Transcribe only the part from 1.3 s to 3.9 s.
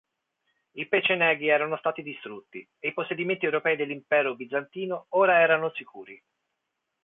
erano stati distrutti, e i possedimenti europei